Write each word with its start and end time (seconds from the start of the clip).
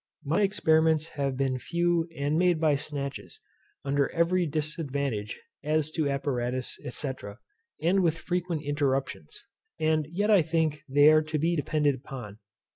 My 0.25 0.41
experiments 0.41 1.09
have 1.09 1.37
been 1.37 1.59
few 1.59 2.09
and 2.17 2.35
made 2.35 2.59
by 2.59 2.73
snatches, 2.75 3.39
under 3.85 4.09
every 4.13 4.47
disadvantage 4.47 5.39
as 5.63 5.91
to 5.91 6.09
apparatus, 6.09 6.79
&c. 6.89 7.09
and 7.83 7.99
with 7.99 8.17
frequent 8.17 8.63
interruptions; 8.63 9.43
and 9.79 10.07
yet 10.09 10.31
I 10.31 10.41
think 10.41 10.81
they 10.89 11.11
are 11.11 11.21
to 11.21 11.37
be 11.37 11.55
depended 11.55 11.93
upon. 11.93 12.39